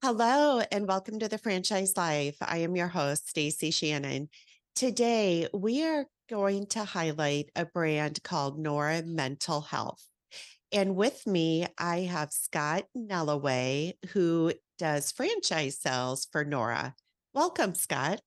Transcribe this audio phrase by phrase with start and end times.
[0.00, 2.36] Hello, and welcome to the Franchise Life.
[2.40, 4.28] I am your host, Stacie Shannon.
[4.76, 10.06] Today, we are going to highlight a brand called Nora Mental Health.
[10.70, 16.94] And with me, I have Scott Nelowet, who does franchise sales for Nora.
[17.34, 18.20] Welcome, Scott.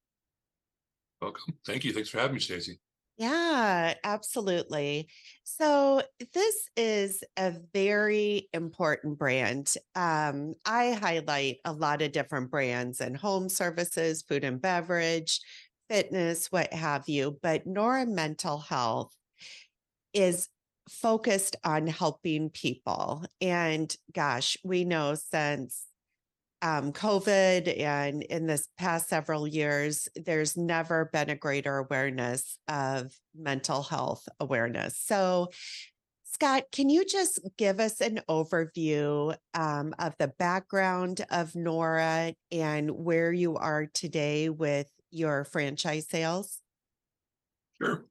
[1.26, 1.58] Welcome.
[1.66, 1.92] Thank you.
[1.92, 2.78] Thanks for having me, Stacie.
[3.18, 5.08] Yeah, absolutely.
[5.44, 9.74] So this is a very important brand.
[9.96, 15.42] Um, I highlight a lot of different brands and home services, food and beverage,
[15.90, 17.40] fitness, what have you.
[17.42, 19.12] But Nora Mental Health
[20.14, 20.48] is
[20.88, 23.26] focused on helping people.
[23.42, 25.86] And gosh, we know since
[26.66, 33.14] um, COVID and in this past several years, there's never been a greater awareness of
[33.36, 34.98] mental health awareness.
[34.98, 35.50] So,
[36.24, 42.90] Scott, can you just give us an overview um, of the background of Nora and
[42.90, 46.62] where you are today with your franchise sales?
[47.80, 48.06] Sure.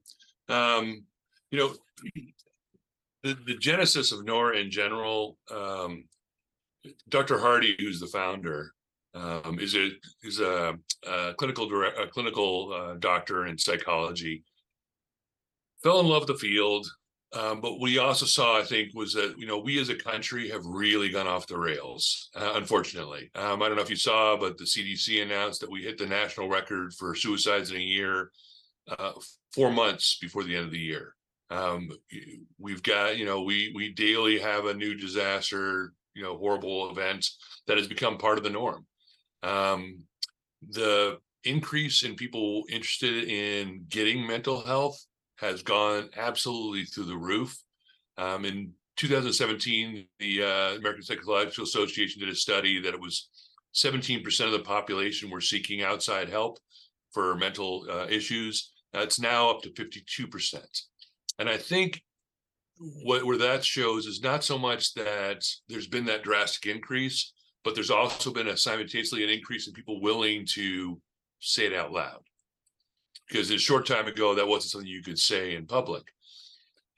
[0.47, 1.03] Um,
[1.51, 1.73] you know,
[3.23, 6.05] the, the genesis of Nora in general um,
[7.09, 7.39] Dr.
[7.39, 8.73] Hardy, who's the founder,
[9.13, 9.91] um, is a
[10.23, 10.75] is a,
[11.07, 14.43] a clinical direct, a clinical uh, doctor in psychology.
[15.81, 16.87] Fell in love with the field,
[17.33, 20.49] um, but we also saw, I think, was that you know we as a country
[20.49, 22.29] have really gone off the rails.
[22.35, 25.81] Uh, unfortunately, um, I don't know if you saw, but the CDC announced that we
[25.81, 28.31] hit the national record for suicides in a year,
[28.99, 29.13] uh,
[29.53, 31.15] four months before the end of the year.
[31.49, 31.89] Um,
[32.59, 37.29] we've got, you know, we we daily have a new disaster you know horrible event
[37.67, 38.85] that has become part of the norm.
[39.43, 40.03] Um,
[40.69, 44.99] the increase in people interested in getting mental health
[45.37, 47.55] has gone absolutely through the roof.
[48.17, 53.29] Um, in 2017, the uh, American Psychological Association did a study that it was
[53.75, 56.57] 17% of the population were seeking outside help
[57.11, 58.71] for mental uh, issues.
[58.93, 60.57] It's now up to 52%.
[61.39, 62.01] And I think
[62.77, 67.73] what where that shows is not so much that there's been that drastic increase, but
[67.73, 70.99] there's also been a simultaneously an increase in people willing to
[71.39, 72.21] say it out loud.
[73.27, 76.03] Because a short time ago, that wasn't something you could say in public.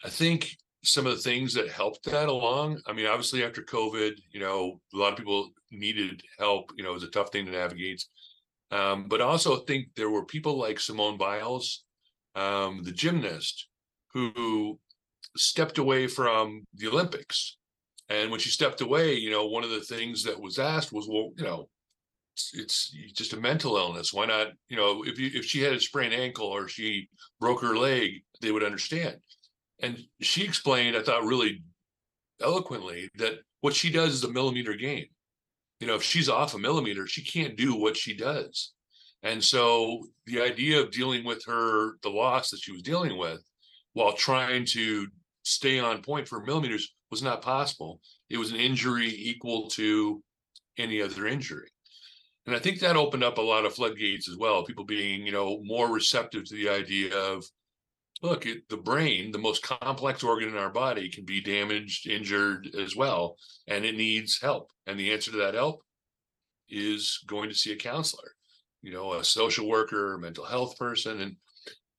[0.03, 2.81] I think some of the things that helped that along.
[2.85, 6.71] I mean, obviously after COVID, you know, a lot of people needed help.
[6.75, 8.03] You know, it was a tough thing to navigate.
[8.71, 11.85] Um, but also I think there were people like Simone Biles,
[12.35, 13.67] um, the gymnast,
[14.13, 14.79] who
[15.35, 17.57] stepped away from the Olympics.
[18.09, 21.07] And when she stepped away, you know, one of the things that was asked was,
[21.09, 21.69] well, you know,
[22.33, 24.13] it's, it's just a mental illness.
[24.13, 24.49] Why not?
[24.69, 28.23] You know, if you, if she had a sprained ankle or she broke her leg,
[28.41, 29.17] they would understand.
[29.81, 31.63] And she explained, I thought really
[32.41, 35.07] eloquently, that what she does is a millimeter game.
[35.79, 38.73] You know, if she's off a millimeter, she can't do what she does.
[39.23, 43.43] And so the idea of dealing with her, the loss that she was dealing with,
[43.97, 45.07] while trying to
[45.41, 47.99] stay on point for millimeters was not possible.
[48.29, 50.21] It was an injury equal to
[50.77, 51.67] any other injury.
[52.45, 55.31] And I think that opened up a lot of floodgates as well, people being, you
[55.31, 57.43] know, more receptive to the idea of,
[58.21, 62.69] look, it, the brain, the most complex organ in our body, can be damaged, injured
[62.79, 64.69] as well, and it needs help.
[64.85, 65.81] And the answer to that help
[66.69, 68.35] is going to see a counselor,
[68.83, 71.19] you know, a social worker, a mental health person.
[71.21, 71.35] And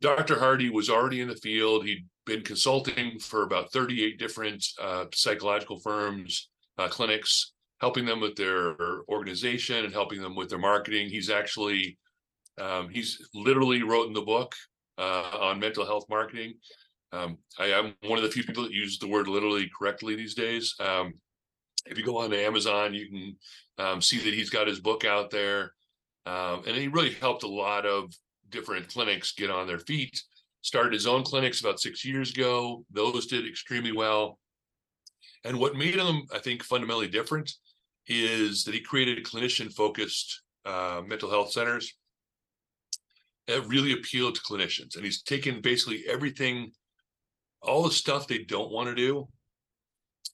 [0.01, 0.39] Dr.
[0.39, 1.85] Hardy was already in the field.
[1.85, 8.37] He'd been consulting for about 38 different uh, psychological firms, uh, clinics, helping them with
[8.37, 8.77] their
[9.09, 11.09] organization and helping them with their marketing.
[11.09, 11.99] He's actually,
[12.61, 14.55] um, he's literally wrote in the book
[14.99, 16.55] uh, on mental health marketing.
[17.13, 20.35] Um, I am one of the few people that use the word literally correctly these
[20.35, 20.75] days.
[20.79, 21.15] Um,
[21.87, 23.37] if you go on to Amazon, you can
[23.79, 25.73] um, see that he's got his book out there.
[26.27, 28.13] Um, and he really helped a lot of
[28.51, 30.23] different clinics get on their feet
[30.63, 32.85] started his own clinics about six years ago.
[32.91, 34.39] Those did extremely well.
[35.45, 37.51] And what made him, I think, fundamentally different
[38.07, 41.95] is that he created clinician focused uh, mental health centers
[43.47, 44.97] that really appealed to clinicians.
[44.97, 46.73] And he's taken basically everything,
[47.63, 49.29] all the stuff they don't want to do,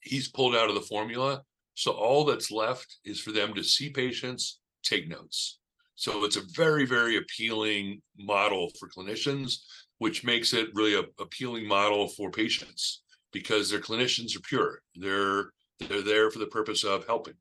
[0.01, 1.43] he's pulled out of the formula.
[1.75, 5.59] So all that's left is for them to see patients, take notes.
[5.95, 9.59] So it's a very, very appealing model for clinicians
[9.99, 14.81] which makes it really a appealing model for patients because their clinicians are pure.
[14.95, 17.35] They're they're there for the purpose of helping.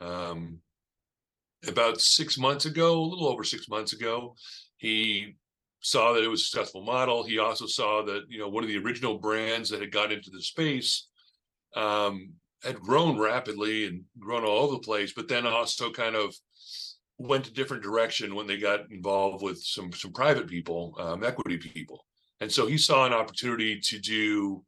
[0.00, 0.60] Um,
[1.66, 4.34] about six months ago, a little over six months ago,
[4.76, 5.36] He
[5.80, 7.22] saw that it was a successful model.
[7.22, 10.30] He also saw that, you know, one of the original brands that had got into
[10.30, 11.08] the space
[11.76, 12.32] um,
[12.62, 16.34] had grown rapidly and grown all over the place, but then also kind of
[17.18, 21.56] went a different direction when they got involved with some some private people, um, equity
[21.56, 22.04] people,
[22.40, 24.64] and so he saw an opportunity to do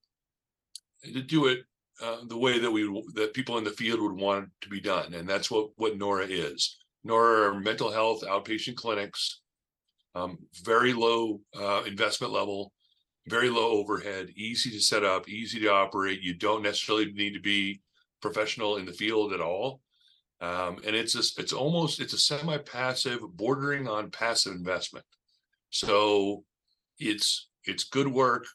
[1.04, 1.60] to do it
[2.02, 2.84] uh, the way that we
[3.14, 6.26] that people in the field would want to be done, and that's what what Nora
[6.26, 6.78] is.
[7.04, 9.40] Nora are mental health outpatient clinics,
[10.14, 12.72] um, very low uh, investment level,
[13.28, 16.22] very low overhead, easy to set up, easy to operate.
[16.22, 17.80] You don't necessarily need to be
[18.20, 19.80] professional in the field at all.
[20.40, 25.04] Um, and it's a, it's almost it's a semi-passive, bordering on passive investment.
[25.70, 26.44] So
[26.98, 28.46] it's it's good work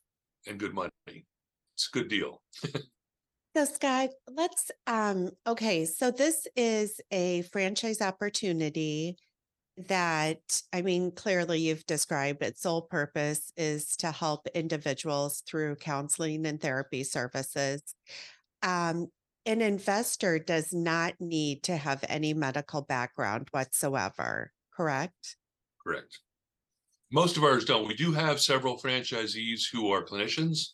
[0.47, 0.91] and good money.
[1.07, 2.41] It's a good deal.
[3.55, 9.15] So Scott, let's um okay, so this is a franchise opportunity
[9.77, 10.39] that
[10.73, 16.59] I mean clearly you've described its sole purpose is to help individuals through counseling and
[16.59, 17.83] therapy services.
[18.63, 19.09] Um
[19.45, 25.37] an investor does not need to have any medical background whatsoever, correct?
[25.85, 26.19] Correct.
[27.11, 27.87] Most of ours don't.
[27.87, 30.69] We do have several franchisees who are clinicians,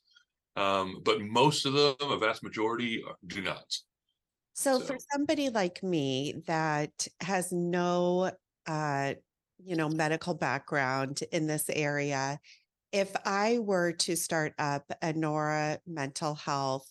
[0.56, 3.66] um, but most of them, a vast majority, uh, do not.
[4.54, 8.32] So, for somebody like me that has no,
[8.68, 9.14] uh,
[9.64, 12.40] you know, medical background in this area,
[12.92, 16.90] if I were to start up a Nora mental health,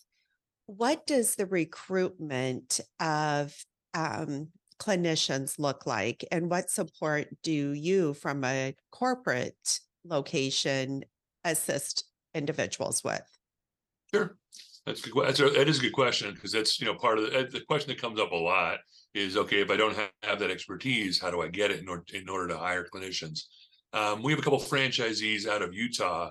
[0.69, 3.57] what does the recruitment of
[3.95, 4.49] um,
[4.79, 11.05] clinicians look like, and what support do you, from a corporate location,
[11.43, 12.05] assist
[12.35, 13.23] individuals with?
[14.13, 14.37] Sure.
[14.85, 15.25] That's good.
[15.25, 17.61] That's a, that is a good question because that's you know part of the, the
[17.61, 18.79] question that comes up a lot
[19.15, 21.89] is okay if I don't have, have that expertise, how do I get it in
[21.89, 23.45] order in order to hire clinicians?
[23.95, 26.31] Um, we have a couple franchisees out of Utah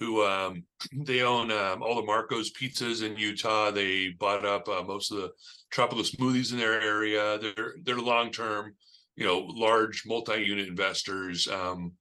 [0.00, 0.64] who um,
[1.04, 3.70] they own um, all the Marco's pizzas in Utah.
[3.70, 5.30] They bought up uh, most of the
[5.70, 7.38] tropical smoothies in their area.
[7.38, 8.74] They're they're long term,
[9.16, 11.48] you know, large multi unit investors.
[11.48, 11.92] Um,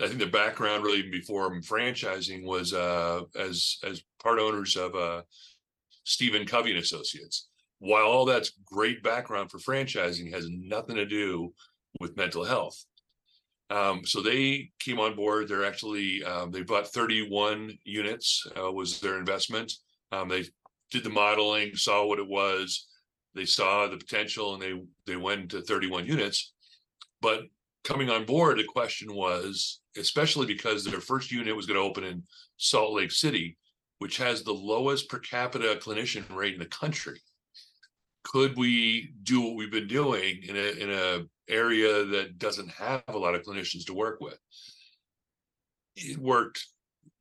[0.00, 4.94] I think their background really even before franchising was uh, as as part owners of
[4.94, 5.22] uh,
[6.04, 7.48] Stephen Covey and Associates.
[7.78, 11.52] While all that's great background for franchising, has nothing to do
[12.00, 12.84] with mental health.
[13.68, 15.48] Um, so they came on board.
[15.48, 19.72] They're actually um, they bought 31 units uh, was their investment.
[20.12, 20.44] Um, they
[20.90, 22.86] did the modeling, saw what it was.
[23.34, 26.52] They saw the potential, and they they went to 31 units.
[27.20, 27.42] But
[27.82, 32.04] coming on board, the question was, especially because their first unit was going to open
[32.04, 32.22] in
[32.56, 33.56] Salt Lake City,
[33.98, 37.20] which has the lowest per capita clinician rate in the country.
[38.32, 43.04] Could we do what we've been doing in a in a area that doesn't have
[43.06, 44.38] a lot of clinicians to work with?
[45.94, 46.66] It worked.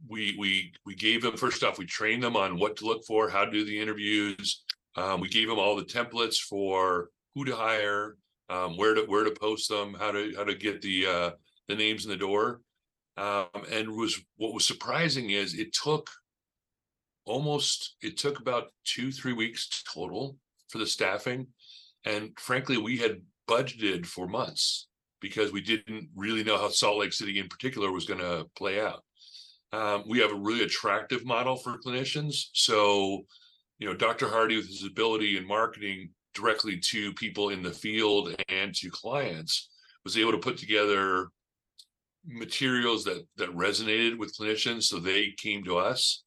[0.07, 1.78] We we we gave them first off.
[1.78, 4.63] We trained them on what to look for, how to do the interviews.
[4.96, 8.18] Um, we gave them all the templates for who to hire,
[8.50, 11.31] um, where to where to post them, how to how to get the uh,
[11.68, 12.62] the names in the door.
[13.18, 16.10] Um, and was what was surprising is it took
[17.25, 20.36] almost it took about two three weeks total
[20.75, 21.48] for the staffing,
[22.04, 24.89] and frankly, we had budgeted for months
[25.22, 28.81] because we didn't really know how Salt Lake City in particular was going to play
[28.81, 29.01] out.
[29.72, 33.25] Um, we have a really attractive model for clinicians, so
[33.79, 34.27] you know Dr.
[34.27, 39.70] Hardy with his ability in marketing directly to people in the field and to clients
[40.03, 41.29] was able to put together
[42.27, 46.25] materials that that resonated with clinicians so they came to us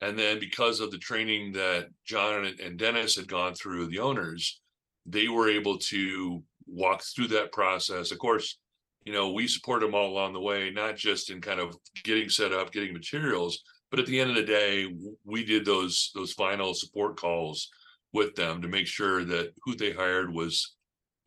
[0.00, 4.60] and then because of the training that john and, dennis had gone through the owners
[5.06, 8.12] they were able to walk through that process.
[8.12, 8.58] Of course
[9.04, 12.28] you know we support them all along the way not just in kind of getting
[12.28, 14.92] set up getting materials but at the end of the day
[15.24, 17.70] we did those those final support calls
[18.12, 20.74] with them to make sure that who they hired was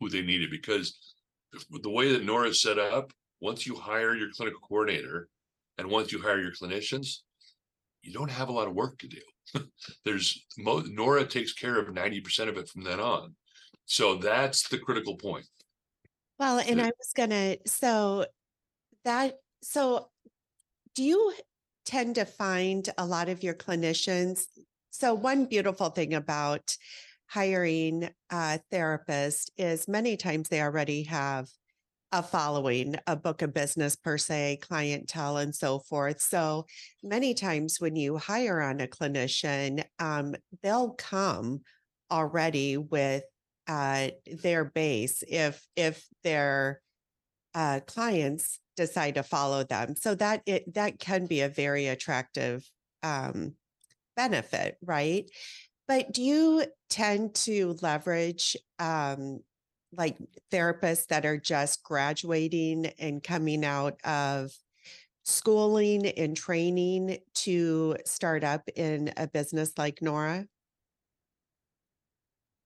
[0.00, 0.50] who they needed.
[0.50, 1.14] Because
[1.70, 5.28] the way that Nora set up, once you hire your clinical coordinator
[5.78, 7.18] and once you hire your clinicians,
[8.04, 9.20] you don't have a lot of work to do.
[10.04, 13.34] There's Nora takes care of 90% of it from then on.
[13.86, 15.46] So that's the critical point.
[16.38, 18.26] Well, and I was gonna, so
[19.04, 20.08] that, so
[20.94, 21.34] do you
[21.84, 24.46] tend to find a lot of your clinicians
[24.94, 26.76] so, one beautiful thing about
[27.26, 31.48] hiring a therapist is many times they already have
[32.14, 36.20] a following, a book of business per se, clientele, and so forth.
[36.20, 36.64] So
[37.02, 41.62] many times when you hire on a clinician, um, they'll come
[42.12, 43.24] already with
[43.66, 46.80] uh, their base if if their
[47.52, 49.96] uh, clients decide to follow them.
[49.96, 52.64] So that it that can be a very attractive
[53.02, 53.54] um,
[54.14, 55.28] benefit, right?
[55.88, 59.40] But do you tend to leverage um,
[59.96, 60.16] like
[60.52, 64.52] therapists that are just graduating and coming out of
[65.24, 70.46] schooling and training to start up in a business like Nora?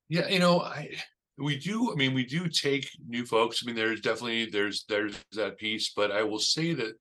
[0.08, 0.90] Yeah, you know, I
[1.38, 3.62] we do, I mean, we do take new folks.
[3.62, 6.94] I mean, there's definitely there's there's that piece, but I will say that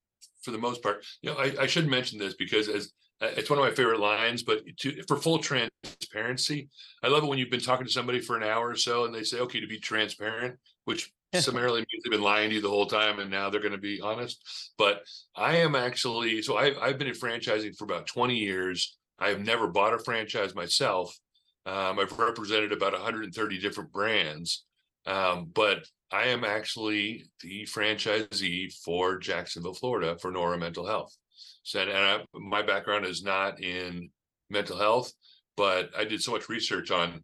[0.44, 3.58] for the most part, you know, I, I should mention this because as it's one
[3.60, 6.70] of my favorite lines, but to, for full transparency,
[7.04, 9.14] I love it when you've been talking to somebody for an hour or so and
[9.14, 12.70] they say, okay, to be transparent, which summarily means they've been lying to you the
[12.70, 14.72] whole time and now they're going to be honest.
[14.78, 15.02] But
[15.36, 18.98] I am actually, so I've, I've been in franchising for about 20 years.
[19.20, 21.18] I have never bought a franchise myself.
[21.66, 24.64] Um, I've represented about 130 different brands,
[25.06, 31.18] um, but I am actually the franchisee for Jacksonville, Florida for Nora Mental Health.
[31.64, 34.10] So, and I, my background is not in
[34.50, 35.12] mental health,
[35.56, 37.24] but I did so much research on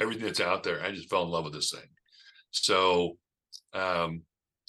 [0.00, 0.82] everything that's out there.
[0.82, 1.88] I just fell in love with this thing.
[2.50, 3.16] So,
[3.72, 4.22] um,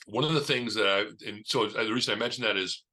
[0.08, 2.84] one of the things that I, and so the reason I mentioned that is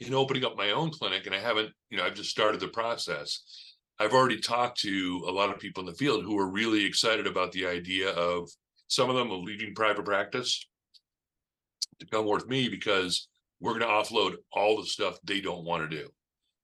[0.00, 2.68] in opening up my own clinic, and I haven't, you know, I've just started the
[2.68, 3.42] process.
[3.98, 7.26] I've already talked to a lot of people in the field who are really excited
[7.26, 8.50] about the idea of
[8.88, 10.66] some of them of leaving private practice
[11.98, 13.28] to come work with me because
[13.60, 16.08] we're going to offload all the stuff they don't want to do.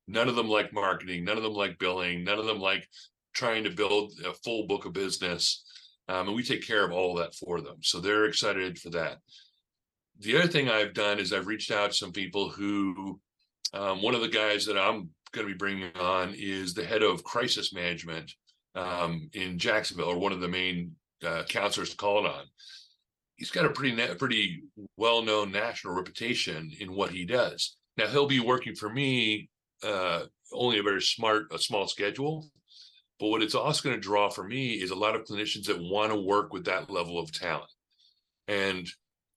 [0.09, 1.25] None of them like marketing.
[1.25, 2.25] None of them like billing.
[2.25, 2.87] None of them like
[3.35, 5.65] trying to build a full book of business.
[6.09, 7.77] Um, and we take care of all of that for them.
[7.81, 9.19] So they're excited for that.
[10.19, 13.21] The other thing I've done is I've reached out to some people who,
[13.73, 17.03] um, one of the guys that I'm going to be bringing on is the head
[17.03, 18.31] of crisis management
[18.75, 20.93] um, in Jacksonville, or one of the main
[21.27, 22.45] uh, counselors to call it on
[23.37, 24.63] he's got a pretty pretty
[24.97, 27.77] well known national reputation in what he does.
[27.97, 29.49] Now he'll be working for me
[29.83, 32.49] uh, only a very smart a small schedule,
[33.19, 35.81] but what it's also going to draw for me is a lot of clinicians that
[35.81, 37.71] want to work with that level of talent.
[38.49, 38.89] And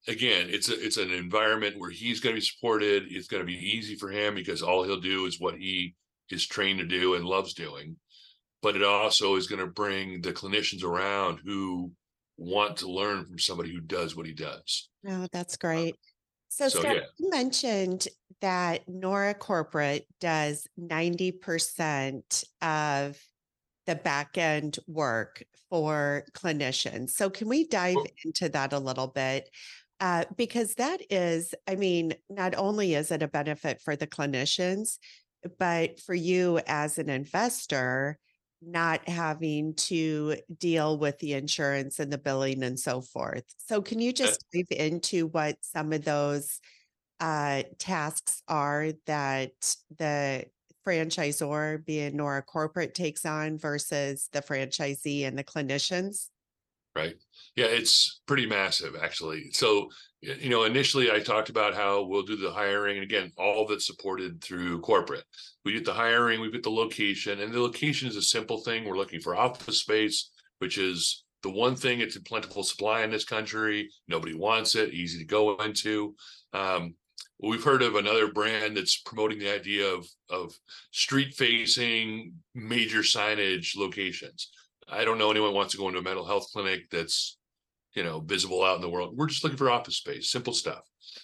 [0.07, 3.05] again, it's a it's an environment where he's going to be supported.
[3.09, 5.95] It's going to be easy for him because all he'll do is what he
[6.29, 7.97] is trained to do and loves doing.
[8.61, 11.91] But it also is going to bring the clinicians around who
[12.37, 14.89] want to learn from somebody who does what he does.
[15.07, 15.95] Oh, that's great.
[16.49, 17.01] So, so Scott, yeah.
[17.19, 18.07] you mentioned
[18.41, 23.19] that Nora Corporate does 90% of
[23.87, 27.11] the back end work for clinicians.
[27.11, 29.49] So, can we dive into that a little bit?
[29.99, 34.97] Uh, because that is, I mean, not only is it a benefit for the clinicians,
[35.57, 38.17] but for you as an investor,
[38.65, 43.43] not having to deal with the insurance and the billing and so forth.
[43.57, 46.59] So can you just dive into what some of those
[47.19, 50.45] uh, tasks are that the
[50.85, 56.29] franchisor being Nora corporate takes on versus the franchisee and the clinicians?
[56.95, 57.15] Right.
[57.55, 59.51] Yeah, it's pretty massive actually.
[59.51, 59.89] So,
[60.39, 63.81] you know, initially I talked about how we'll do the hiring and again, all it
[63.81, 65.23] supported through corporate.
[65.63, 68.85] We get the hiring, we get the location, and the location is a simple thing.
[68.85, 73.11] We're looking for office space, which is the one thing it's in plentiful supply in
[73.11, 73.89] this country.
[74.07, 76.15] Nobody wants it, easy to go into.
[76.53, 76.95] Um,
[77.39, 80.53] we've heard of another brand that's promoting the idea of of
[80.91, 84.49] street facing major signage locations
[84.87, 87.37] I don't know anyone wants to go into a mental health clinic that's,
[87.95, 89.15] you know, visible out in the world.
[89.15, 90.81] We're just looking for office space, simple stuff.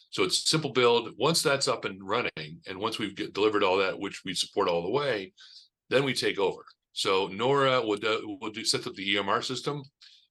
[0.09, 1.09] So it's simple build.
[1.17, 4.67] Once that's up and running, and once we've get, delivered all that, which we support
[4.67, 5.33] all the way,
[5.89, 6.63] then we take over.
[6.93, 9.83] So Nora will do, will do set up the EMR system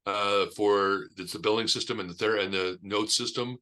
[0.06, 3.56] uh, for it's the billing system and the ther- and the note system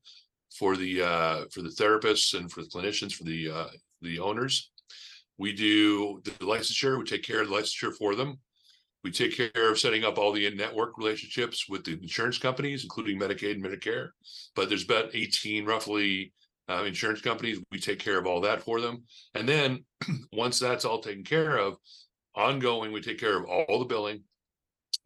[0.56, 3.68] for the uh, for the therapists and for the clinicians for the uh,
[4.02, 4.70] the owners.
[5.36, 6.98] We do the licensure.
[6.98, 8.38] We take care of the licensure for them.
[9.08, 13.18] We take care of setting up all the in-network relationships with the insurance companies, including
[13.18, 14.10] Medicaid and Medicare.
[14.54, 16.34] But there's about 18 roughly
[16.68, 17.58] uh, insurance companies.
[17.72, 19.04] We take care of all that for them.
[19.34, 19.86] And then
[20.34, 21.78] once that's all taken care of,
[22.34, 24.24] ongoing, we take care of all the billing.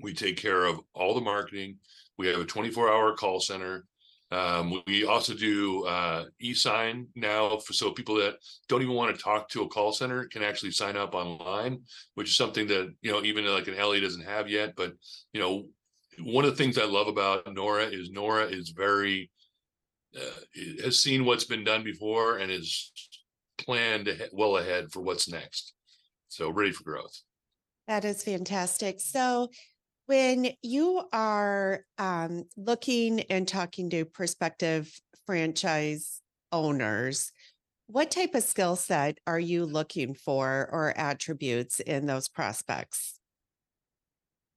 [0.00, 1.76] We take care of all the marketing.
[2.18, 3.84] We have a 24 hour call center.
[4.32, 8.36] Um, we also do uh, e-sign now, for, so people that
[8.66, 11.82] don't even want to talk to a call center can actually sign up online,
[12.14, 14.74] which is something that you know even like an Ellie doesn't have yet.
[14.74, 14.94] But
[15.34, 15.66] you know,
[16.20, 19.30] one of the things I love about Nora is Nora is very
[20.16, 22.90] uh, has seen what's been done before and is
[23.58, 25.74] planned well ahead for what's next.
[26.28, 27.20] So ready for growth.
[27.86, 29.00] That is fantastic.
[29.00, 29.50] So
[30.06, 34.92] When you are um, looking and talking to prospective
[35.26, 37.32] franchise owners,
[37.86, 43.18] what type of skill set are you looking for or attributes in those prospects?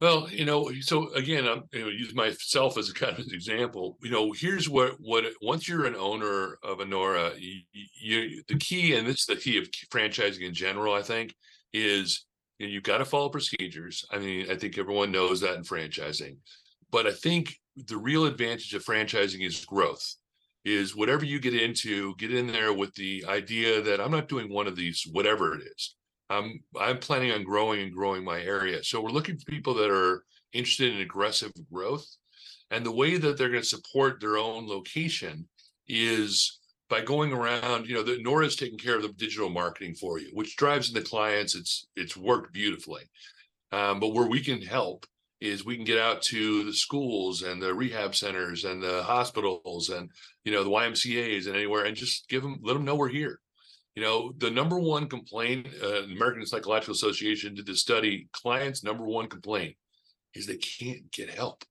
[0.02, 3.98] Well, you know, so again, I'm you know, use myself as a kind of example.
[4.04, 8.58] You know, here's what what once you're an owner of a Nora, you, you the
[8.58, 11.34] key, and this is the key of franchising in general, I think,
[11.72, 12.25] is
[12.60, 14.06] you know, you've got to follow procedures.
[14.12, 16.38] I mean, I think everyone knows that in franchising,
[16.92, 20.16] but I think the real advantage of franchising is growth.
[20.64, 24.52] Is whatever you get into, get in there with the idea that I'm not doing
[24.52, 25.96] one of these, whatever it is.
[26.32, 28.84] I'm I'm planning on growing and growing my area.
[28.84, 32.08] So we're looking for people that are interested in aggressive growth.
[32.72, 35.48] And the way that they're going to support their own location
[35.88, 36.60] is
[36.90, 40.30] by going around, you know, the Nora's taking care of the digital marketing for you,
[40.34, 41.56] which drives in the clients.
[41.56, 43.04] It's it's worked beautifully.
[43.72, 45.06] Um, but where we can help
[45.42, 49.90] is we can get out to the schools and the rehab centers and the hospitals
[49.90, 50.10] and
[50.44, 53.40] you know the YMCA's and anywhere and just give them let them know we're here
[53.96, 59.06] you know, the number one complaint, uh, American Psychological Association did the study, clients' number
[59.06, 59.78] one complaint
[60.34, 61.64] is they can't get help.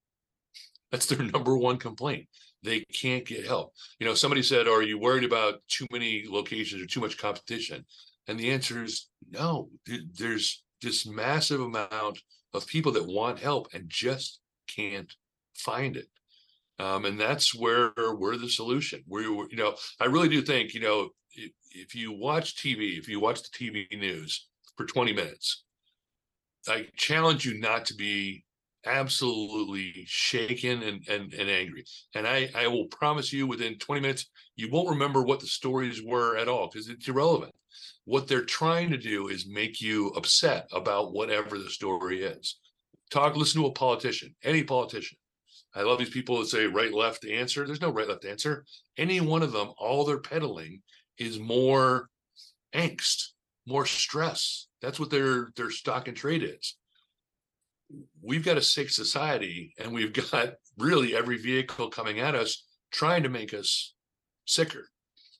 [0.90, 2.26] That's their number one complaint.
[2.64, 3.74] They can't get help.
[4.00, 7.84] You know, somebody said, Are you worried about too many locations or too much competition?
[8.26, 9.68] And the answer is no.
[10.18, 12.18] There's this massive amount
[12.54, 15.12] of people that want help and just can't
[15.54, 16.08] find it.
[16.78, 19.02] Um, and that's where we're the solution.
[19.06, 21.10] We, you know, I really do think, you know,
[21.70, 25.64] if you watch TV, if you watch the TV news for 20 minutes,
[26.66, 28.44] I challenge you not to be
[28.86, 31.84] absolutely shaken and, and, and angry.
[32.14, 34.26] And I, I will promise you within 20 minutes,
[34.56, 37.54] you won't remember what the stories were at all because it's irrelevant.
[38.04, 42.58] What they're trying to do is make you upset about whatever the story is.
[43.10, 45.18] Talk, listen to a politician, any politician.
[45.74, 47.66] I love these people that say right, left answer.
[47.66, 48.64] There's no right, left answer.
[48.96, 50.82] Any one of them, all they're peddling
[51.18, 52.08] is more
[52.74, 53.30] angst,
[53.66, 54.68] more stress.
[54.80, 56.76] That's what their their stock and trade is.
[58.22, 63.22] We've got a sick society, and we've got really every vehicle coming at us trying
[63.24, 63.94] to make us
[64.46, 64.88] sicker.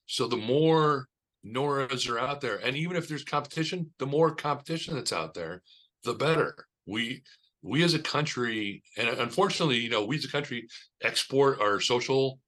[0.06, 1.08] So the more
[1.46, 5.62] Noras are out there, and even if there's competition, the more competition that's out there,
[6.04, 6.66] the better.
[6.86, 7.22] We
[7.62, 10.68] we as a country, and unfortunately, you know, we as a country
[11.02, 12.38] export our social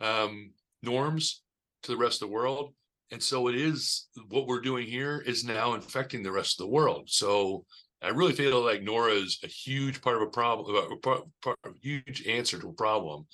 [0.00, 0.50] um,
[0.82, 1.42] norms
[1.84, 2.74] to the rest of the world.
[3.12, 6.72] And so it is what we're doing here is now infecting the rest of the
[6.72, 7.08] world.
[7.08, 7.64] So
[8.06, 11.24] I really feel like Nora is a huge part of a problem, a part,
[11.64, 13.26] a huge answer to a problem.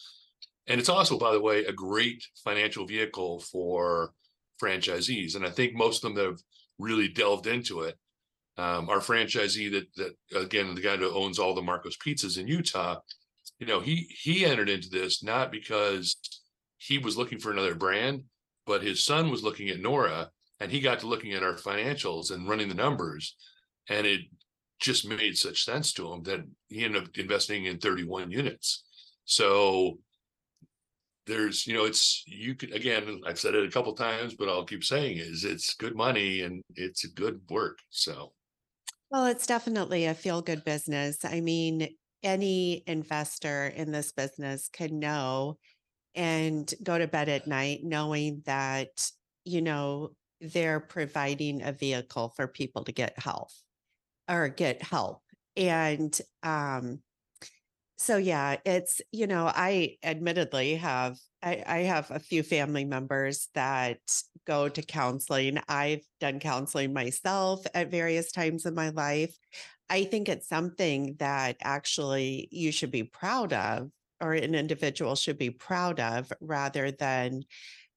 [0.66, 4.12] And it's also, by the way, a great financial vehicle for
[4.62, 5.34] franchisees.
[5.34, 6.40] And I think most of them that have
[6.78, 7.96] really delved into it.
[8.58, 12.46] Um, our franchisee that that again, the guy who owns all the Marcos pizzas in
[12.46, 13.00] Utah,
[13.58, 16.16] you know, he he entered into this not because
[16.76, 18.24] he was looking for another brand
[18.66, 20.30] but his son was looking at Nora
[20.60, 23.36] and he got to looking at our financials and running the numbers.
[23.88, 24.20] And it
[24.82, 28.82] just made such sense to him that he ended up investing in 31 units.
[29.24, 29.98] So
[31.26, 34.64] there's, you know, it's, you could, again, I've said it a couple times, but I'll
[34.64, 37.78] keep saying is it's good money and it's good work.
[37.90, 38.32] So.
[39.10, 41.24] Well, it's definitely a feel good business.
[41.24, 41.88] I mean,
[42.24, 45.58] any investor in this business can know
[46.16, 49.08] and go to bed at night knowing that,
[49.44, 53.54] you know, they're providing a vehicle for people to get health
[54.28, 55.20] or get help.
[55.56, 57.00] And um,
[57.98, 63.48] so yeah, it's, you know, I admittedly have I, I have a few family members
[63.54, 63.98] that
[64.46, 65.60] go to counseling.
[65.68, 69.36] I've done counseling myself at various times in my life.
[69.90, 75.36] I think it's something that actually you should be proud of or an individual should
[75.36, 77.42] be proud of rather than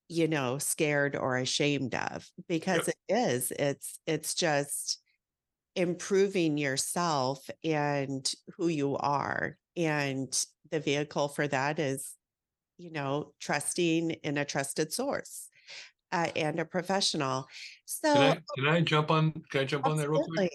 [0.10, 2.96] you know scared or ashamed of because yep.
[3.08, 5.00] it is it's it's just
[5.76, 12.14] improving yourself and who you are and the vehicle for that is
[12.78, 15.50] you know trusting in a trusted source
[16.12, 17.46] uh, and a professional
[17.86, 19.92] so can I, can I jump on can i jump absolutely.
[19.92, 20.52] on that real quick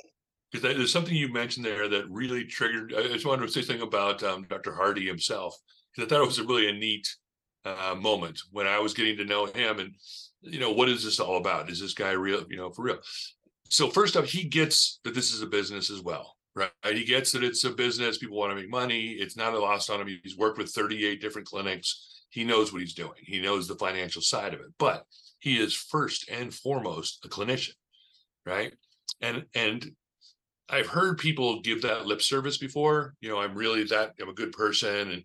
[0.51, 2.95] because there's something you mentioned there that really triggered.
[2.97, 4.75] I just wanted to say something about um, Dr.
[4.75, 5.57] Hardy himself
[5.95, 7.09] because I thought it was a really a neat
[7.65, 9.95] uh, moment when I was getting to know him and
[10.43, 11.71] you know what is this all about?
[11.71, 12.45] Is this guy real?
[12.49, 12.99] You know, for real.
[13.71, 16.71] So first off, he gets that this is a business as well, right?
[16.85, 18.19] He gets that it's a business.
[18.19, 19.13] People want to make money.
[19.13, 20.19] It's not a loss on him.
[20.23, 22.25] He's worked with 38 different clinics.
[22.31, 23.13] He knows what he's doing.
[23.19, 25.05] He knows the financial side of it, but
[25.39, 27.75] he is first and foremost a clinician,
[28.45, 28.75] right?
[29.21, 29.93] And and
[30.69, 33.15] I've heard people give that lip service before.
[33.21, 35.25] You know, I'm really that I'm a good person, and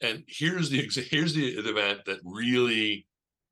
[0.00, 3.06] and here's the here's the, the event that really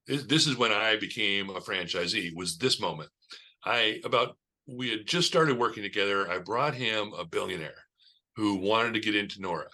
[0.07, 2.35] this is when I became a franchisee.
[2.35, 3.09] Was this moment?
[3.65, 6.31] I about we had just started working together.
[6.31, 7.75] I brought him a billionaire
[8.37, 9.69] who wanted to get into Nora.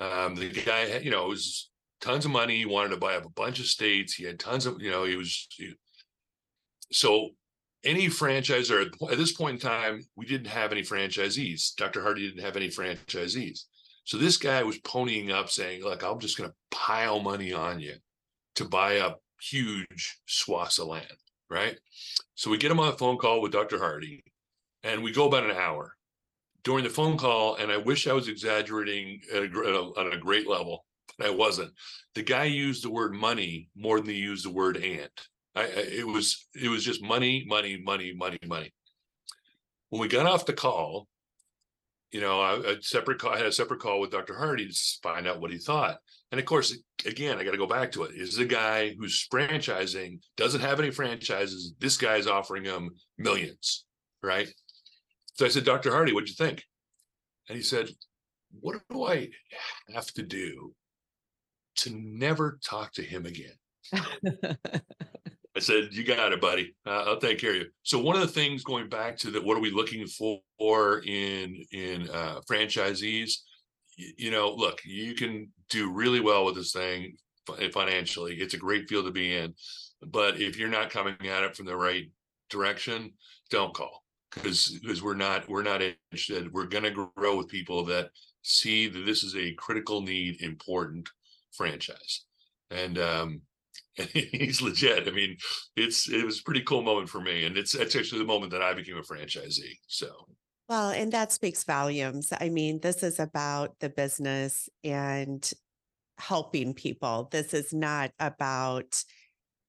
[0.00, 2.58] Um, the guy, had, you know, was tons of money.
[2.58, 4.14] He wanted to buy up a bunch of states.
[4.14, 5.46] He had tons of, you know, he was.
[5.50, 5.72] He,
[6.92, 7.30] so
[7.84, 11.74] any franchisor at this point in time, we didn't have any franchisees.
[11.76, 12.02] Dr.
[12.02, 13.64] Hardy didn't have any franchisees.
[14.04, 17.80] So this guy was ponying up saying, look, I'm just going to pile money on
[17.80, 17.94] you
[18.56, 21.06] to buy up huge swaths of land.
[21.48, 21.78] Right.
[22.34, 23.78] So we get him on a phone call with Dr.
[23.78, 24.24] Hardy
[24.82, 25.96] and we go about an hour
[26.64, 27.56] during the phone call.
[27.56, 30.84] And I wish I was exaggerating at a, on a great level,
[31.18, 31.72] but I wasn't.
[32.14, 35.28] The guy used the word money more than he used the word ant.
[35.54, 38.72] I, I, it was it was just money, money, money, money, money.
[39.88, 41.08] When we got off the call,
[42.12, 44.34] you know, I, a separate call, I had a separate call with Dr.
[44.34, 45.98] Hardy to find out what he thought.
[46.32, 48.12] And of course, again, I got to go back to it.
[48.14, 51.74] Is the guy who's franchising doesn't have any franchises.
[51.78, 53.84] This guy's offering him millions,
[54.22, 54.48] right?
[55.34, 55.92] So I said, Dr.
[55.92, 56.64] Hardy, what'd you think?
[57.48, 57.90] And he said,
[58.60, 59.28] What do I
[59.94, 60.74] have to do
[61.76, 63.54] to never talk to him again?
[65.56, 66.74] I said, "You got it, buddy.
[66.84, 69.42] Uh, I'll take care of you." So one of the things going back to that,
[69.42, 73.38] what are we looking for in in uh, franchisees?
[73.96, 77.16] You, know, look, you can do really well with this thing
[77.72, 78.36] financially.
[78.36, 79.54] It's a great field to be in,
[80.06, 82.10] but if you're not coming at it from the right
[82.50, 83.12] direction,
[83.50, 84.04] don't call
[84.36, 86.52] because because we're not we're not interested.
[86.52, 88.10] We're going to grow with people that
[88.42, 91.08] see that this is a critical need, important
[91.52, 92.24] franchise,
[92.70, 93.40] and um,
[93.98, 95.08] and he's legit.
[95.08, 95.36] I mean,
[95.76, 98.52] it's it was a pretty cool moment for me, and it's it's actually the moment
[98.52, 99.78] that I became a franchisee.
[99.86, 100.08] So.
[100.68, 102.32] Well, and that speaks volumes.
[102.40, 105.48] I mean, this is about the business and
[106.18, 107.28] helping people.
[107.32, 109.04] This is not about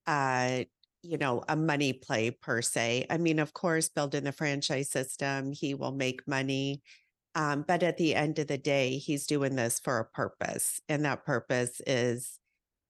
[0.08, 0.66] uh
[1.04, 3.06] you know, a money play per se.
[3.10, 6.82] I mean, of course, building the franchise system, he will make money.
[7.36, 10.82] Um, but at the end of the day, he's doing this for a purpose.
[10.90, 12.40] And that purpose is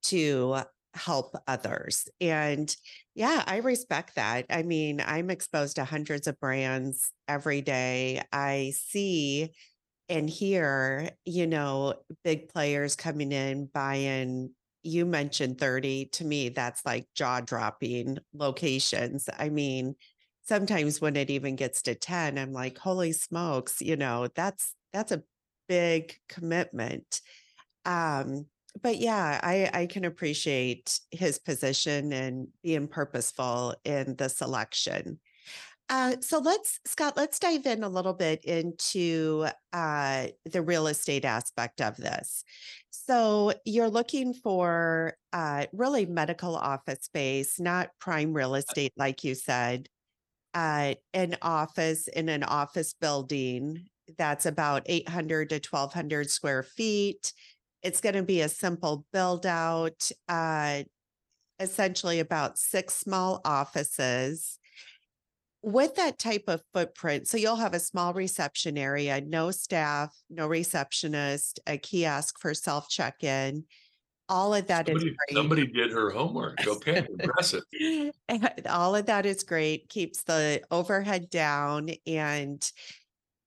[0.04, 0.62] to
[0.98, 2.08] help others.
[2.20, 2.76] And
[3.16, 4.46] yeah, I respect that.
[4.50, 8.22] I mean, I'm exposed to hundreds of brands every day.
[8.32, 9.54] I see
[10.10, 14.52] and hear, you know, big players coming in buying.
[14.84, 16.06] You mentioned 30.
[16.14, 19.30] To me, that's like jaw dropping locations.
[19.38, 19.96] I mean,
[20.48, 25.12] sometimes when it even gets to 10, I'm like, holy smokes, you know, that's that's
[25.12, 25.24] a
[25.68, 27.22] big commitment.
[27.86, 28.46] Um,
[28.82, 35.20] but yeah, I, I can appreciate his position and being purposeful in the selection.
[35.90, 41.24] Uh, so let's, Scott, let's dive in a little bit into uh, the real estate
[41.24, 42.44] aspect of this.
[42.92, 49.24] So you're looking for uh, really medical office space, not prime real uh estate, like
[49.24, 49.88] you said.
[50.54, 53.86] Uh, an office in an office building
[54.18, 57.34] that's about 800 to 1200 square feet
[57.84, 60.84] it's going to be a simple build out, uh,
[61.60, 64.60] essentially about six small offices
[65.62, 67.28] with that type of footprint.
[67.28, 72.90] So you'll have a small reception area, no staff, no receptionist, a kiosk for self
[72.90, 73.66] check in.
[74.30, 75.36] All of that somebody, is great.
[75.36, 76.68] Somebody did her homework.
[76.68, 77.64] Okay, impressive.
[78.70, 79.88] All of that is great.
[79.88, 82.70] Keeps the overhead down and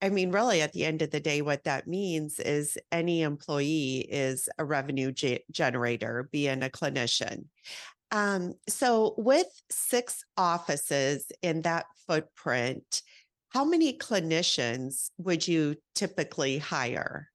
[0.01, 4.07] I mean, really, at the end of the day, what that means is any employee
[4.09, 7.45] is a revenue ge- generator, being a clinician.
[8.09, 13.03] Um, so, with six offices in that footprint,
[13.49, 17.29] how many clinicians would you typically hire?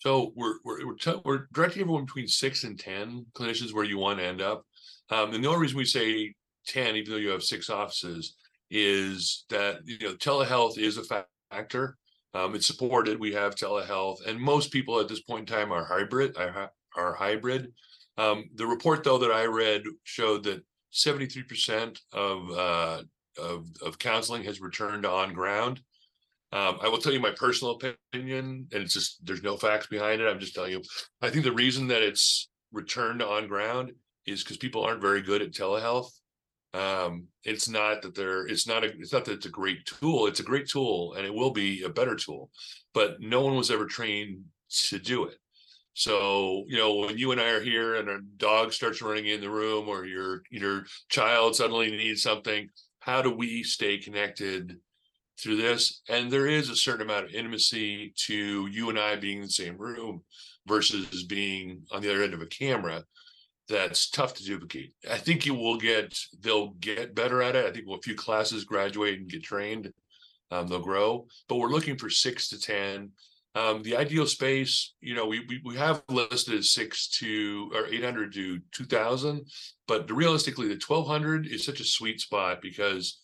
[0.00, 3.98] So we're we're we're, t- we're directing everyone between six and ten clinicians where you
[3.98, 4.66] want to end up.
[5.10, 6.34] Um, and the only reason we say
[6.66, 8.34] ten, even though you have six offices,
[8.68, 11.04] is that you know telehealth is a
[11.52, 11.96] fact factor.
[12.34, 13.20] Um, it's supported.
[13.20, 16.36] We have telehealth, and most people at this point in time are hybrid.
[16.94, 17.72] Are hybrid.
[18.18, 20.62] Um, the report, though, that I read showed that
[20.92, 23.02] 73% of, uh,
[23.38, 25.80] of of counseling has returned on ground.
[26.52, 27.78] Um, I will tell you my personal
[28.12, 30.28] opinion, and it's just there's no facts behind it.
[30.28, 30.82] I'm just telling you.
[31.22, 33.92] I think the reason that it's returned on ground
[34.26, 36.10] is because people aren't very good at telehealth
[36.74, 40.26] um it's not that they're it's not a it's not that it's a great tool
[40.26, 42.50] it's a great tool and it will be a better tool
[42.94, 45.36] but no one was ever trained to do it
[45.92, 49.40] so you know when you and i are here and a dog starts running in
[49.40, 52.68] the room or your your child suddenly needs something
[53.00, 54.78] how do we stay connected
[55.42, 56.02] through this.
[56.08, 59.50] And there is a certain amount of intimacy to you and I being in the
[59.50, 60.22] same room
[60.66, 63.02] versus being on the other end of a camera.
[63.72, 64.92] That's tough to duplicate.
[65.10, 67.64] I think you will get, they'll get better at it.
[67.64, 69.90] I think a few classes graduate and get trained.
[70.50, 73.10] Um, they'll grow, but we're looking for six to 10.
[73.54, 78.34] Um, the ideal space, you know, we, we, we have listed six to or 800
[78.34, 79.46] to 2000,
[79.88, 83.22] but realistically, the 1200 is such a sweet spot because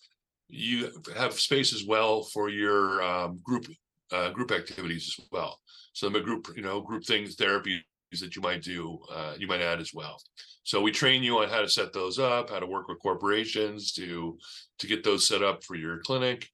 [0.49, 3.67] you have space as well for your um, group
[4.13, 5.61] uh, group activities as well.
[5.93, 9.61] So the group, you know, group things, therapies that you might do, uh, you might
[9.61, 10.21] add as well.
[10.63, 13.93] So we train you on how to set those up, how to work with corporations
[13.93, 14.39] to
[14.79, 16.49] to get those set up for your clinic.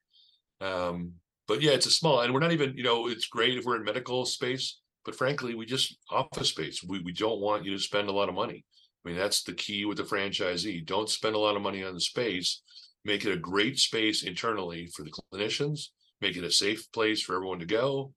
[0.61, 1.13] Um,
[1.47, 3.77] but yeah, it's a small, and we're not even, you know, it's great if we're
[3.77, 6.83] in medical space, but frankly, we just office space.
[6.83, 8.65] We we don't want you to spend a lot of money.
[9.05, 10.87] I mean, that's the key with the franchisee.
[10.87, 12.63] Don't spend a lot of money on the space
[13.05, 15.89] make it a great space internally for the clinicians,
[16.21, 18.13] make it a safe place for everyone to go.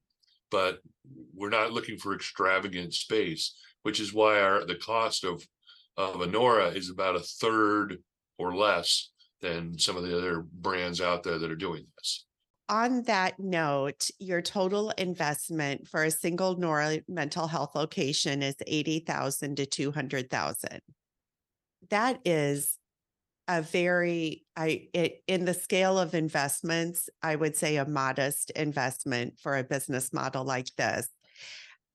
[0.50, 0.80] But
[1.34, 5.46] we're not looking for extravagant space, which is why our the cost of
[5.98, 7.98] of Anora is about a third
[8.38, 9.10] or less
[9.42, 12.26] than some of the other brands out there that are doing this.
[12.70, 19.56] On that note, your total investment for a single Nora mental health location is 80,000
[19.56, 20.82] to 200,000.
[21.90, 22.77] That is
[23.48, 29.40] a very i it, in the scale of investments i would say a modest investment
[29.40, 31.08] for a business model like this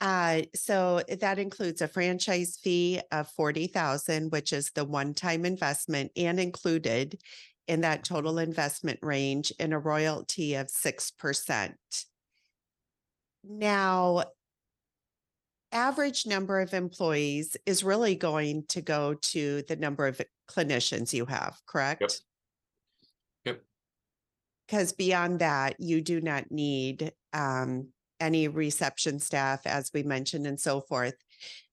[0.00, 6.40] uh, so that includes a franchise fee of 40,000 which is the one-time investment and
[6.40, 7.16] included
[7.68, 11.74] in that total investment range in a royalty of 6%.
[13.44, 14.24] Now,
[15.72, 21.26] average number of employees is really going to go to the number of clinicians you
[21.26, 22.00] have, correct?
[23.44, 23.60] Yep.
[24.66, 27.88] Because beyond that, you do not need um,
[28.20, 31.14] any reception staff, as we mentioned, and so forth.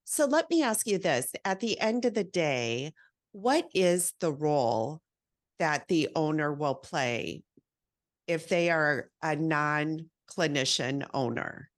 [0.06, 2.94] So let me ask you this at the end of the day,
[3.32, 5.02] what is the role
[5.60, 7.44] that the owner will play
[8.28, 11.70] if they are a non clinician owner?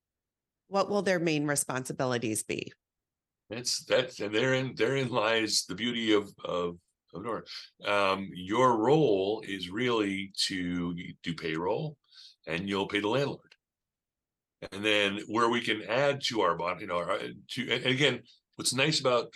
[0.71, 2.71] What will their main responsibilities be?
[3.49, 6.77] That's that's and therein therein lies the beauty of of
[7.13, 7.43] of Nora.
[7.85, 11.97] Um, your role is really to do payroll,
[12.47, 13.53] and you'll pay the landlord.
[14.71, 18.21] And then where we can add to our bond, you know, our, to and again,
[18.55, 19.33] what's nice about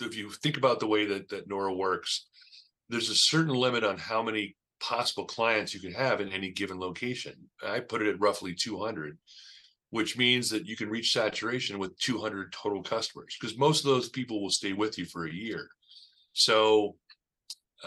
[0.00, 2.26] if you think about the way that that Nora works,
[2.88, 6.80] there's a certain limit on how many possible clients you can have in any given
[6.80, 7.34] location.
[7.64, 9.16] I put it at roughly 200
[9.94, 14.08] which means that you can reach saturation with 200 total customers because most of those
[14.08, 15.68] people will stay with you for a year.
[16.32, 16.96] So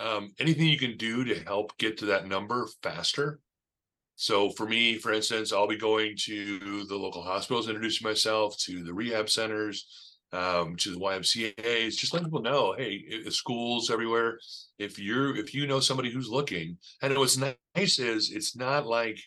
[0.02, 3.42] um, anything you can do to help get to that number faster.
[4.16, 8.86] So for me, for instance, I'll be going to the local hospitals, introducing myself to
[8.86, 14.40] the rehab centers, um, to the YMCA's, just let people know, hey, schools everywhere.
[14.80, 19.20] If you're if you know somebody who's looking, and what's nice is it's not like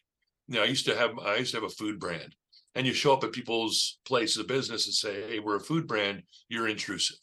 [0.48, 2.34] you know, I used to have I used to have a food brand
[2.74, 5.86] and you show up at people's places of business and say, "Hey, we're a food
[5.86, 6.22] brand.
[6.48, 7.18] You're intrusive."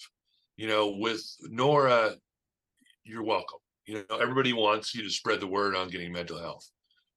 [0.58, 2.16] You know, with Nora,
[3.04, 3.60] you're welcome.
[3.86, 6.70] You know, everybody wants you to spread the word on getting mental health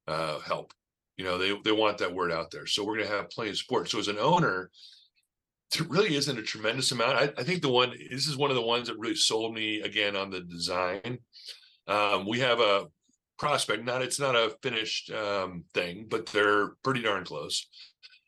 [0.07, 0.73] uh, help.
[1.16, 2.66] You know, they they want that word out there.
[2.66, 3.90] So we're going to have plenty of support.
[3.90, 4.71] So as an owner,
[5.73, 7.16] there really isn't a tremendous amount.
[7.16, 9.81] I, I, think the one this is one of the ones that really sold me
[9.81, 11.19] again on the design.
[11.87, 12.87] Um, we have a
[13.38, 17.66] prospect, not it's not a finished um, thing, but they're pretty darn close.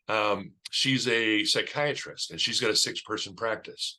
[0.09, 3.99] Um, she's a psychiatrist and she's got a six person practice.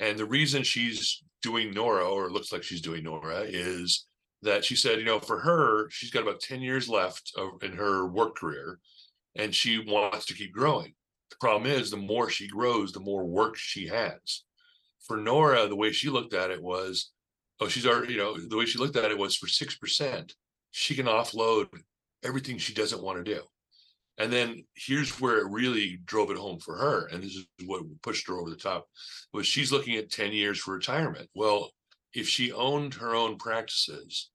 [0.00, 4.06] And the reason she's doing Nora, or looks like she's doing Nora, is
[4.42, 7.72] that she said, you know, for her, she's got about 10 years left of, in
[7.72, 8.80] her work career
[9.36, 10.94] and she wants to keep growing.
[11.30, 14.44] The problem is, the more she grows, the more work she has.
[15.06, 17.10] For Nora, the way she looked at it was,
[17.60, 20.32] oh, she's already, you know, the way she looked at it was for 6%,
[20.70, 21.68] she can offload
[22.22, 23.42] everything she doesn't want to do.
[24.22, 27.06] And then here's where it really drove it home for her.
[27.06, 28.86] And this is what pushed her over the top
[29.32, 31.28] was she's looking at 10 years for retirement.
[31.34, 31.72] Well,
[32.14, 34.30] if she owned her own practices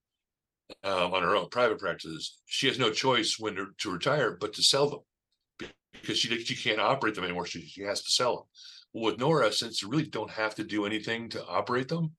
[0.84, 4.52] um, on her own private practices, she has no choice when to, to retire, but
[4.56, 7.46] to sell them because she, she can't operate them anymore.
[7.46, 8.46] She, she has to sell them.
[8.92, 12.12] Well, with Nora, since you really don't have to do anything to operate them,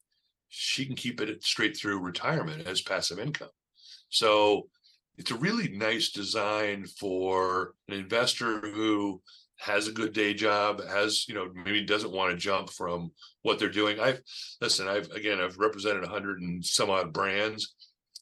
[0.49, 3.51] she can keep it straight through retirement as passive income.
[4.09, 4.71] So
[5.19, 9.21] it's a really nice design for an investor who
[9.59, 13.11] has a good day job has you know maybe doesn't want to jump from
[13.43, 14.21] what they're doing i've
[14.61, 17.75] listen i've again i've represented 100 and some odd brands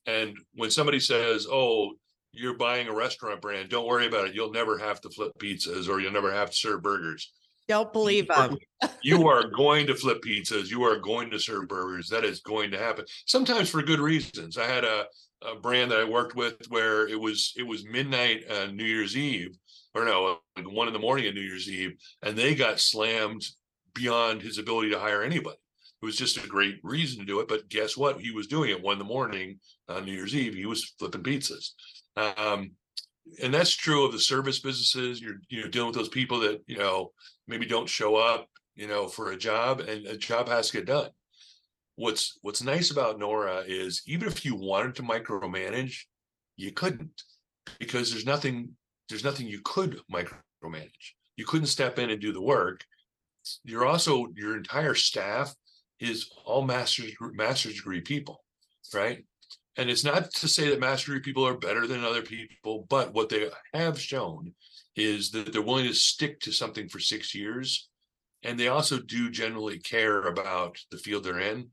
[0.07, 1.93] and when somebody says oh
[2.37, 4.35] you're buying a restaurant brand, don't worry about it.
[4.35, 7.33] You'll never have to flip pizzas or you'll never have to serve burgers.
[7.67, 8.57] Don't believe them.
[9.03, 10.71] You are going to flip pizzas.
[10.71, 12.09] You are going to serve burgers.
[12.09, 13.07] That is going to happen.
[13.27, 14.59] Sometimes for good reasons.
[14.59, 15.07] I had a,
[15.47, 19.17] a brand that I worked with where it was it was midnight on New Year's
[19.17, 19.57] Eve,
[19.95, 23.45] or no, like one in the morning on New Year's Eve, and they got slammed
[23.95, 25.57] beyond his ability to hire anybody.
[26.03, 27.49] It was just a great reason to do it.
[27.49, 28.21] But guess what?
[28.21, 30.55] He was doing it one in the morning on New Year's Eve.
[30.55, 31.71] He was flipping pizzas.
[32.17, 32.73] Um,
[33.43, 35.21] and that's true of the service businesses.
[35.21, 37.13] You're you know dealing with those people that you know
[37.49, 40.87] maybe don't show up, you know, for a job, and a job has to get
[40.87, 41.11] done.
[41.97, 46.01] What's what's nice about Nora is even if you wanted to micromanage,
[46.57, 47.23] you couldn't
[47.79, 48.77] because there's nothing
[49.09, 51.15] there's nothing you could micromanage.
[51.37, 52.85] You couldn't step in and do the work.
[53.65, 55.55] You're also your entire staff
[56.01, 58.43] is all master's master's degree people,
[58.95, 59.25] right?
[59.79, 63.13] And it's not to say that master degree people are better than other people, but
[63.15, 64.55] what they have shown
[64.97, 67.89] is that they're willing to stick to something for six years.
[68.43, 71.71] And they also do generally care about the field they're in.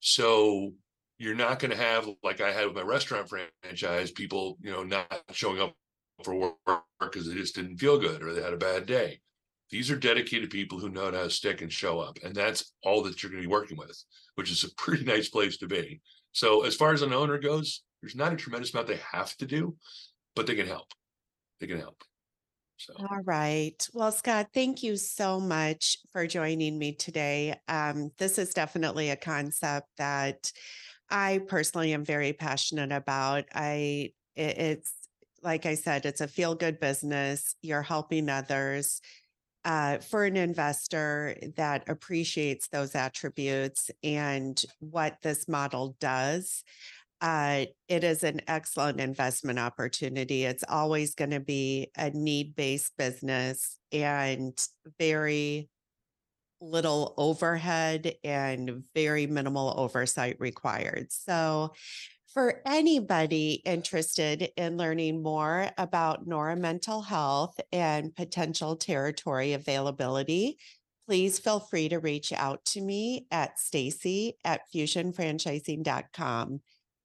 [0.00, 0.72] So
[1.18, 4.82] you're not going to have, like I had with my restaurant franchise, people, you know,
[4.82, 5.74] not showing up
[6.22, 9.20] for work because they just didn't feel good or they had a bad day.
[9.70, 12.18] These are dedicated people who know how to stick and show up.
[12.22, 13.96] And that's all that you're going to be working with,
[14.34, 16.00] which is a pretty nice place to be.
[16.32, 19.46] So as far as an owner goes, there's not a tremendous amount they have to
[19.46, 19.76] do,
[20.34, 20.92] but they can help.
[21.60, 22.02] They can help.
[22.82, 23.88] So All right.
[23.92, 27.54] Well, Scott, thank you so much for joining me today.
[27.68, 30.50] Um, this is definitely a concept that
[31.08, 33.44] I personally am very passionate about.
[33.54, 34.92] I it- it's
[35.42, 37.54] like I said, it's a feel good business.
[37.62, 39.00] You're helping others.
[39.64, 46.64] Uh, for an investor that appreciates those attributes and what this model does,
[47.22, 50.44] uh, it is an excellent investment opportunity.
[50.44, 54.58] It's always going to be a need based business and
[54.98, 55.68] very
[56.60, 61.12] little overhead and very minimal oversight required.
[61.12, 61.72] So,
[62.34, 70.56] for anybody interested in learning more about Nora Mental Health and potential territory availability,
[71.06, 76.60] please feel free to reach out to me at stacie at fusionfranchising.com.